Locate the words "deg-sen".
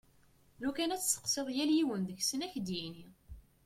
2.07-2.43